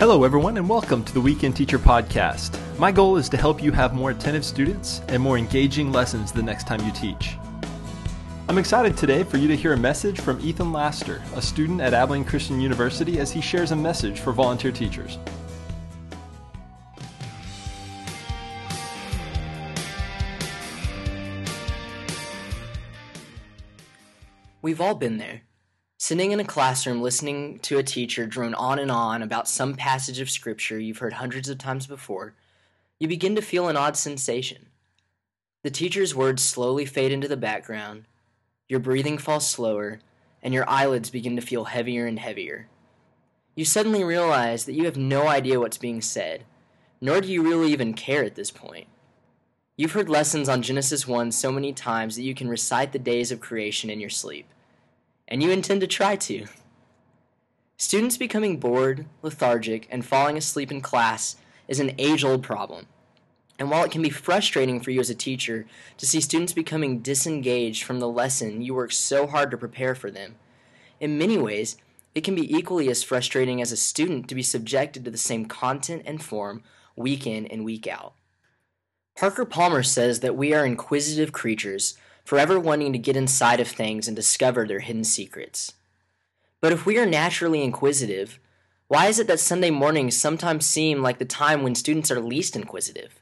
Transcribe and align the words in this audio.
Hello, 0.00 0.22
everyone, 0.22 0.56
and 0.58 0.68
welcome 0.68 1.02
to 1.02 1.12
the 1.12 1.20
Weekend 1.20 1.56
Teacher 1.56 1.76
Podcast. 1.76 2.56
My 2.78 2.92
goal 2.92 3.16
is 3.16 3.28
to 3.30 3.36
help 3.36 3.60
you 3.60 3.72
have 3.72 3.94
more 3.94 4.12
attentive 4.12 4.44
students 4.44 5.02
and 5.08 5.20
more 5.20 5.36
engaging 5.36 5.90
lessons 5.90 6.30
the 6.30 6.40
next 6.40 6.68
time 6.68 6.80
you 6.86 6.92
teach. 6.92 7.36
I'm 8.48 8.58
excited 8.58 8.96
today 8.96 9.24
for 9.24 9.38
you 9.38 9.48
to 9.48 9.56
hear 9.56 9.72
a 9.72 9.76
message 9.76 10.20
from 10.20 10.40
Ethan 10.40 10.70
Laster, 10.70 11.20
a 11.34 11.42
student 11.42 11.80
at 11.80 11.94
Abilene 11.94 12.24
Christian 12.24 12.60
University, 12.60 13.18
as 13.18 13.32
he 13.32 13.40
shares 13.40 13.72
a 13.72 13.76
message 13.76 14.20
for 14.20 14.30
volunteer 14.30 14.70
teachers. 14.70 15.18
We've 24.62 24.80
all 24.80 24.94
been 24.94 25.18
there. 25.18 25.47
Sitting 26.08 26.32
in 26.32 26.40
a 26.40 26.44
classroom 26.44 27.02
listening 27.02 27.58
to 27.58 27.76
a 27.76 27.82
teacher 27.82 28.24
drone 28.24 28.54
on 28.54 28.78
and 28.78 28.90
on 28.90 29.20
about 29.20 29.46
some 29.46 29.74
passage 29.74 30.20
of 30.20 30.30
scripture 30.30 30.78
you've 30.78 31.00
heard 31.00 31.12
hundreds 31.12 31.50
of 31.50 31.58
times 31.58 31.86
before, 31.86 32.32
you 32.98 33.06
begin 33.06 33.34
to 33.34 33.42
feel 33.42 33.68
an 33.68 33.76
odd 33.76 33.94
sensation. 33.94 34.68
The 35.64 35.70
teacher's 35.70 36.14
words 36.14 36.42
slowly 36.42 36.86
fade 36.86 37.12
into 37.12 37.28
the 37.28 37.36
background, 37.36 38.04
your 38.70 38.80
breathing 38.80 39.18
falls 39.18 39.46
slower, 39.46 40.00
and 40.42 40.54
your 40.54 40.66
eyelids 40.66 41.10
begin 41.10 41.36
to 41.36 41.42
feel 41.42 41.64
heavier 41.64 42.06
and 42.06 42.18
heavier. 42.18 42.68
You 43.54 43.66
suddenly 43.66 44.02
realize 44.02 44.64
that 44.64 44.76
you 44.76 44.86
have 44.86 44.96
no 44.96 45.28
idea 45.28 45.60
what's 45.60 45.76
being 45.76 46.00
said, 46.00 46.44
nor 47.02 47.20
do 47.20 47.28
you 47.28 47.42
really 47.42 47.70
even 47.70 47.92
care 47.92 48.24
at 48.24 48.34
this 48.34 48.50
point. 48.50 48.86
You've 49.76 49.92
heard 49.92 50.08
lessons 50.08 50.48
on 50.48 50.62
Genesis 50.62 51.06
1 51.06 51.32
so 51.32 51.52
many 51.52 51.74
times 51.74 52.16
that 52.16 52.22
you 52.22 52.34
can 52.34 52.48
recite 52.48 52.92
the 52.92 52.98
days 52.98 53.30
of 53.30 53.40
creation 53.40 53.90
in 53.90 54.00
your 54.00 54.08
sleep 54.08 54.46
and 55.28 55.42
you 55.42 55.50
intend 55.50 55.80
to 55.82 55.86
try 55.86 56.16
to. 56.16 56.46
Students 57.76 58.16
becoming 58.16 58.58
bored, 58.58 59.06
lethargic, 59.22 59.86
and 59.90 60.04
falling 60.04 60.36
asleep 60.36 60.72
in 60.72 60.80
class 60.80 61.36
is 61.68 61.78
an 61.78 61.92
age 61.98 62.24
old 62.24 62.42
problem. 62.42 62.86
And 63.58 63.70
while 63.70 63.84
it 63.84 63.90
can 63.90 64.02
be 64.02 64.10
frustrating 64.10 64.80
for 64.80 64.90
you 64.90 65.00
as 65.00 65.10
a 65.10 65.14
teacher 65.14 65.66
to 65.98 66.06
see 66.06 66.20
students 66.20 66.52
becoming 66.52 67.00
disengaged 67.00 67.84
from 67.84 68.00
the 68.00 68.08
lesson 68.08 68.62
you 68.62 68.74
worked 68.74 68.94
so 68.94 69.26
hard 69.26 69.50
to 69.50 69.56
prepare 69.58 69.94
for 69.94 70.10
them, 70.10 70.36
in 70.98 71.18
many 71.18 71.38
ways, 71.38 71.76
it 72.14 72.24
can 72.24 72.34
be 72.34 72.52
equally 72.52 72.88
as 72.88 73.02
frustrating 73.02 73.60
as 73.60 73.70
a 73.70 73.76
student 73.76 74.28
to 74.28 74.34
be 74.34 74.42
subjected 74.42 75.04
to 75.04 75.10
the 75.10 75.18
same 75.18 75.46
content 75.46 76.02
and 76.04 76.22
form 76.22 76.62
week 76.96 77.26
in 77.26 77.46
and 77.46 77.64
week 77.64 77.86
out. 77.86 78.14
Parker 79.16 79.44
Palmer 79.44 79.82
says 79.82 80.20
that 80.20 80.36
we 80.36 80.54
are 80.54 80.64
inquisitive 80.64 81.32
creatures 81.32 81.96
forever 82.28 82.60
wanting 82.60 82.92
to 82.92 82.98
get 82.98 83.16
inside 83.16 83.58
of 83.58 83.66
things 83.66 84.06
and 84.06 84.14
discover 84.14 84.66
their 84.66 84.80
hidden 84.80 85.02
secrets. 85.02 85.72
But 86.60 86.72
if 86.72 86.84
we 86.84 86.98
are 86.98 87.06
naturally 87.06 87.62
inquisitive, 87.62 88.38
why 88.86 89.06
is 89.06 89.18
it 89.18 89.26
that 89.28 89.40
Sunday 89.40 89.70
mornings 89.70 90.14
sometimes 90.14 90.66
seem 90.66 91.00
like 91.00 91.16
the 91.16 91.24
time 91.24 91.62
when 91.62 91.74
students 91.74 92.10
are 92.10 92.20
least 92.20 92.54
inquisitive? 92.54 93.18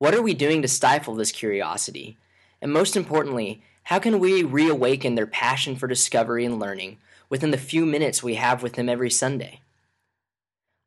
What 0.00 0.16
are 0.16 0.20
we 0.22 0.34
doing 0.34 0.62
to 0.62 0.66
stifle 0.68 1.14
this 1.14 1.30
curiosity? 1.30 2.18
And 2.60 2.72
most 2.72 2.96
importantly, 2.96 3.62
how 3.84 4.00
can 4.00 4.18
we 4.18 4.42
reawaken 4.42 5.14
their 5.14 5.28
passion 5.28 5.76
for 5.76 5.86
discovery 5.86 6.44
and 6.44 6.58
learning 6.58 6.98
within 7.30 7.52
the 7.52 7.56
few 7.56 7.86
minutes 7.86 8.20
we 8.20 8.34
have 8.34 8.64
with 8.64 8.72
them 8.72 8.88
every 8.88 9.10
Sunday? 9.10 9.60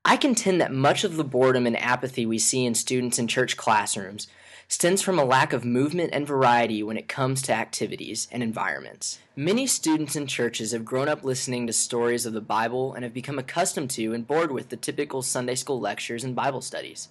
I 0.03 0.17
contend 0.17 0.59
that 0.59 0.73
much 0.73 1.05
of 1.05 1.15
the 1.15 1.23
boredom 1.23 1.65
and 1.65 1.79
apathy 1.79 2.25
we 2.25 2.39
see 2.39 2.65
in 2.65 2.75
students 2.75 3.17
in 3.17 3.29
church 3.29 3.55
classrooms 3.55 4.27
stems 4.67 5.01
from 5.01 5.17
a 5.17 5.25
lack 5.25 5.53
of 5.53 5.63
movement 5.63 6.09
and 6.13 6.27
variety 6.27 6.83
when 6.83 6.97
it 6.97 7.07
comes 7.07 7.41
to 7.41 7.53
activities 7.53 8.27
and 8.31 8.43
environments. 8.43 9.19
Many 9.35 9.65
students 9.65 10.15
in 10.15 10.27
churches 10.27 10.73
have 10.73 10.83
grown 10.83 11.07
up 11.07 11.23
listening 11.23 11.67
to 11.67 11.73
stories 11.73 12.25
of 12.25 12.33
the 12.33 12.41
Bible 12.41 12.93
and 12.93 13.03
have 13.03 13.13
become 13.13 13.39
accustomed 13.39 13.89
to 13.91 14.13
and 14.13 14.27
bored 14.27 14.51
with 14.51 14.69
the 14.69 14.75
typical 14.75 15.21
Sunday 15.21 15.55
school 15.55 15.79
lectures 15.79 16.23
and 16.23 16.35
Bible 16.35 16.61
studies. 16.61 17.07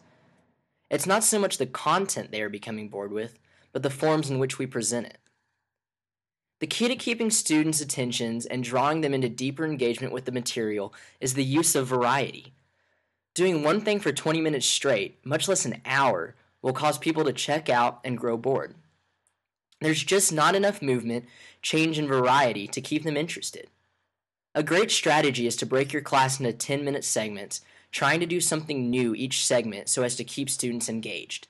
It's 0.90 1.06
not 1.06 1.24
so 1.24 1.38
much 1.38 1.56
the 1.56 1.66
content 1.66 2.30
they 2.30 2.42
are 2.42 2.50
becoming 2.50 2.88
bored 2.88 3.10
with, 3.10 3.38
but 3.72 3.82
the 3.82 3.90
forms 3.90 4.30
in 4.30 4.38
which 4.38 4.58
we 4.58 4.66
present 4.66 5.06
it. 5.06 5.18
The 6.60 6.66
key 6.66 6.88
to 6.88 6.96
keeping 6.96 7.30
students' 7.30 7.80
attentions 7.80 8.46
and 8.46 8.62
drawing 8.62 9.00
them 9.00 9.12
into 9.12 9.28
deeper 9.28 9.64
engagement 9.64 10.12
with 10.12 10.24
the 10.24 10.32
material 10.32 10.94
is 11.20 11.34
the 11.34 11.44
use 11.44 11.74
of 11.74 11.86
variety. 11.86 12.54
Doing 13.34 13.62
one 13.62 13.82
thing 13.82 14.00
for 14.00 14.12
20 14.12 14.40
minutes 14.40 14.66
straight, 14.66 15.18
much 15.24 15.48
less 15.48 15.66
an 15.66 15.82
hour, 15.84 16.34
will 16.66 16.72
cause 16.72 16.98
people 16.98 17.22
to 17.22 17.32
check 17.32 17.68
out 17.68 18.00
and 18.02 18.18
grow 18.18 18.36
bored. 18.36 18.74
There's 19.80 20.02
just 20.02 20.32
not 20.32 20.56
enough 20.56 20.82
movement, 20.82 21.26
change, 21.62 21.96
and 21.96 22.08
variety 22.08 22.66
to 22.66 22.80
keep 22.80 23.04
them 23.04 23.16
interested. 23.16 23.68
A 24.52 24.64
great 24.64 24.90
strategy 24.90 25.46
is 25.46 25.54
to 25.58 25.64
break 25.64 25.92
your 25.92 26.02
class 26.02 26.40
into 26.40 26.52
10 26.52 26.84
minute 26.84 27.04
segments, 27.04 27.60
trying 27.92 28.18
to 28.18 28.26
do 28.26 28.40
something 28.40 28.90
new 28.90 29.14
each 29.14 29.46
segment 29.46 29.88
so 29.88 30.02
as 30.02 30.16
to 30.16 30.24
keep 30.24 30.50
students 30.50 30.88
engaged. 30.88 31.46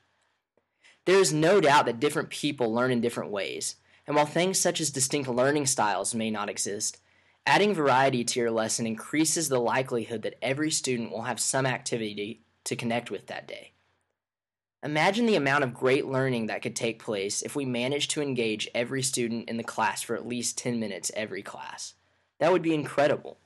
There 1.06 1.18
is 1.18 1.32
no 1.32 1.62
doubt 1.62 1.86
that 1.86 1.98
different 1.98 2.28
people 2.28 2.70
learn 2.70 2.90
in 2.90 3.00
different 3.00 3.30
ways, 3.30 3.76
and 4.06 4.16
while 4.16 4.26
things 4.26 4.58
such 4.58 4.82
as 4.82 4.90
distinct 4.90 5.30
learning 5.30 5.64
styles 5.64 6.14
may 6.14 6.30
not 6.30 6.50
exist, 6.50 6.98
adding 7.46 7.72
variety 7.72 8.22
to 8.22 8.40
your 8.40 8.50
lesson 8.50 8.86
increases 8.86 9.48
the 9.48 9.60
likelihood 9.60 10.20
that 10.20 10.36
every 10.42 10.70
student 10.70 11.10
will 11.10 11.22
have 11.22 11.40
some 11.40 11.64
activity 11.64 12.42
to 12.64 12.76
connect 12.76 13.10
with 13.10 13.28
that 13.28 13.48
day. 13.48 13.72
Imagine 14.86 15.26
the 15.26 15.34
amount 15.34 15.64
of 15.64 15.74
great 15.74 16.06
learning 16.06 16.46
that 16.46 16.62
could 16.62 16.76
take 16.76 17.02
place 17.02 17.42
if 17.42 17.56
we 17.56 17.64
managed 17.64 18.12
to 18.12 18.22
engage 18.22 18.68
every 18.72 19.02
student 19.02 19.48
in 19.48 19.56
the 19.56 19.64
class 19.64 20.00
for 20.00 20.14
at 20.14 20.28
least 20.28 20.56
10 20.58 20.78
minutes 20.78 21.10
every 21.16 21.42
class. 21.42 21.94
That 22.38 22.52
would 22.52 22.62
be 22.62 22.72
incredible. 22.72 23.38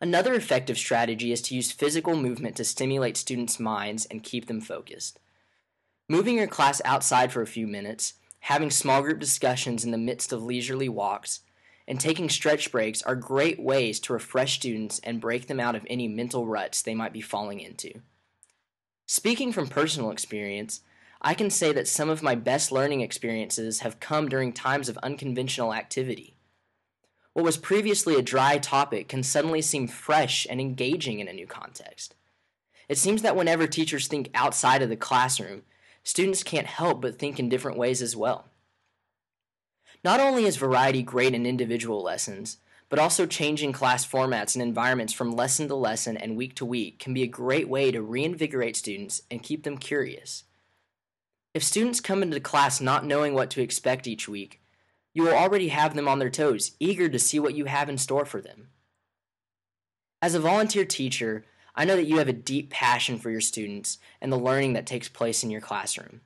Another 0.00 0.34
effective 0.34 0.76
strategy 0.76 1.30
is 1.30 1.40
to 1.42 1.54
use 1.54 1.70
physical 1.70 2.16
movement 2.16 2.56
to 2.56 2.64
stimulate 2.64 3.16
students' 3.16 3.60
minds 3.60 4.04
and 4.06 4.24
keep 4.24 4.46
them 4.46 4.60
focused. 4.60 5.20
Moving 6.08 6.38
your 6.38 6.48
class 6.48 6.82
outside 6.84 7.30
for 7.30 7.40
a 7.40 7.46
few 7.46 7.68
minutes, 7.68 8.14
having 8.40 8.72
small 8.72 9.02
group 9.02 9.20
discussions 9.20 9.84
in 9.84 9.92
the 9.92 9.98
midst 9.98 10.32
of 10.32 10.42
leisurely 10.42 10.88
walks, 10.88 11.42
and 11.86 12.00
taking 12.00 12.28
stretch 12.28 12.72
breaks 12.72 13.04
are 13.04 13.14
great 13.14 13.60
ways 13.60 14.00
to 14.00 14.12
refresh 14.12 14.54
students 14.56 14.98
and 15.04 15.20
break 15.20 15.46
them 15.46 15.60
out 15.60 15.76
of 15.76 15.86
any 15.88 16.08
mental 16.08 16.44
ruts 16.44 16.82
they 16.82 16.96
might 16.96 17.12
be 17.12 17.20
falling 17.20 17.60
into. 17.60 18.00
Speaking 19.06 19.52
from 19.52 19.68
personal 19.68 20.10
experience, 20.10 20.80
I 21.20 21.34
can 21.34 21.50
say 21.50 21.72
that 21.72 21.88
some 21.88 22.08
of 22.10 22.22
my 22.22 22.34
best 22.34 22.72
learning 22.72 23.00
experiences 23.00 23.80
have 23.80 24.00
come 24.00 24.28
during 24.28 24.52
times 24.52 24.88
of 24.88 24.98
unconventional 24.98 25.72
activity. 25.72 26.36
What 27.32 27.44
was 27.44 27.56
previously 27.56 28.16
a 28.16 28.22
dry 28.22 28.58
topic 28.58 29.08
can 29.08 29.22
suddenly 29.22 29.62
seem 29.62 29.88
fresh 29.88 30.46
and 30.50 30.60
engaging 30.60 31.20
in 31.20 31.28
a 31.28 31.32
new 31.32 31.46
context. 31.46 32.14
It 32.88 32.98
seems 32.98 33.22
that 33.22 33.36
whenever 33.36 33.66
teachers 33.66 34.06
think 34.06 34.30
outside 34.34 34.82
of 34.82 34.88
the 34.88 34.96
classroom, 34.96 35.62
students 36.02 36.42
can't 36.42 36.66
help 36.66 37.00
but 37.00 37.18
think 37.18 37.38
in 37.38 37.48
different 37.48 37.78
ways 37.78 38.02
as 38.02 38.16
well. 38.16 38.46
Not 40.04 40.20
only 40.20 40.44
is 40.44 40.56
variety 40.56 41.02
great 41.02 41.34
in 41.34 41.46
individual 41.46 42.02
lessons, 42.02 42.58
but 42.92 42.98
also 42.98 43.24
changing 43.24 43.72
class 43.72 44.06
formats 44.06 44.54
and 44.54 44.60
environments 44.60 45.14
from 45.14 45.34
lesson 45.34 45.66
to 45.66 45.74
lesson 45.74 46.14
and 46.14 46.36
week 46.36 46.54
to 46.54 46.66
week 46.66 46.98
can 46.98 47.14
be 47.14 47.22
a 47.22 47.26
great 47.26 47.66
way 47.66 47.90
to 47.90 48.02
reinvigorate 48.02 48.76
students 48.76 49.22
and 49.30 49.42
keep 49.42 49.62
them 49.62 49.78
curious. 49.78 50.44
If 51.54 51.64
students 51.64 52.02
come 52.02 52.22
into 52.22 52.38
class 52.38 52.82
not 52.82 53.06
knowing 53.06 53.32
what 53.32 53.48
to 53.52 53.62
expect 53.62 54.06
each 54.06 54.28
week, 54.28 54.60
you 55.14 55.22
will 55.22 55.32
already 55.32 55.68
have 55.68 55.94
them 55.94 56.06
on 56.06 56.18
their 56.18 56.28
toes, 56.28 56.72
eager 56.80 57.08
to 57.08 57.18
see 57.18 57.40
what 57.40 57.54
you 57.54 57.64
have 57.64 57.88
in 57.88 57.96
store 57.96 58.26
for 58.26 58.42
them. 58.42 58.68
As 60.20 60.34
a 60.34 60.40
volunteer 60.40 60.84
teacher, 60.84 61.46
I 61.74 61.86
know 61.86 61.96
that 61.96 62.06
you 62.06 62.18
have 62.18 62.28
a 62.28 62.34
deep 62.34 62.68
passion 62.68 63.18
for 63.18 63.30
your 63.30 63.40
students 63.40 63.96
and 64.20 64.30
the 64.30 64.36
learning 64.36 64.74
that 64.74 64.84
takes 64.84 65.08
place 65.08 65.42
in 65.42 65.50
your 65.50 65.62
classroom. 65.62 66.20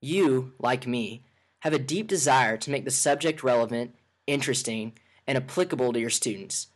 You, 0.00 0.52
like 0.60 0.86
me, 0.86 1.24
have 1.62 1.72
a 1.72 1.78
deep 1.80 2.06
desire 2.06 2.56
to 2.58 2.70
make 2.70 2.84
the 2.84 2.92
subject 2.92 3.42
relevant, 3.42 3.96
interesting, 4.28 4.92
and 5.26 5.36
applicable 5.36 5.92
to 5.92 6.00
your 6.00 6.10
students. 6.10 6.68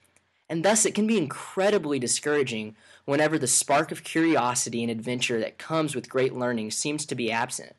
And 0.48 0.64
thus, 0.64 0.86
it 0.86 0.94
can 0.94 1.06
be 1.06 1.18
incredibly 1.18 1.98
discouraging 1.98 2.74
whenever 3.04 3.38
the 3.38 3.46
spark 3.46 3.92
of 3.92 4.04
curiosity 4.04 4.82
and 4.82 4.90
adventure 4.90 5.38
that 5.40 5.58
comes 5.58 5.94
with 5.94 6.08
great 6.08 6.34
learning 6.34 6.70
seems 6.70 7.04
to 7.06 7.14
be 7.14 7.30
absent. 7.30 7.76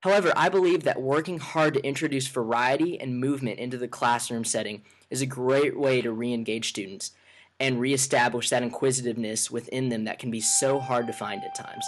However, 0.00 0.32
I 0.36 0.48
believe 0.48 0.82
that 0.84 1.00
working 1.00 1.38
hard 1.38 1.74
to 1.74 1.86
introduce 1.86 2.26
variety 2.26 3.00
and 3.00 3.20
movement 3.20 3.58
into 3.58 3.78
the 3.78 3.88
classroom 3.88 4.44
setting 4.44 4.82
is 5.10 5.22
a 5.22 5.26
great 5.26 5.78
way 5.78 6.02
to 6.02 6.12
re 6.12 6.32
engage 6.32 6.68
students 6.68 7.12
and 7.60 7.80
reestablish 7.80 8.50
that 8.50 8.62
inquisitiveness 8.62 9.50
within 9.50 9.88
them 9.88 10.04
that 10.04 10.18
can 10.18 10.30
be 10.30 10.40
so 10.40 10.80
hard 10.80 11.06
to 11.06 11.12
find 11.12 11.44
at 11.44 11.54
times. 11.54 11.84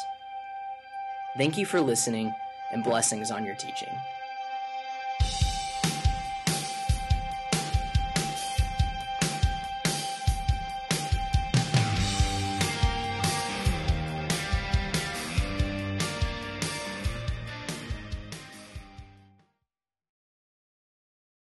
Thank 1.37 1.59
you 1.59 1.67
for 1.67 1.81
listening, 1.81 2.33
and 2.71 2.85
blessings 2.85 3.31
on 3.31 3.45
your 3.45 3.55
teaching. 3.57 3.89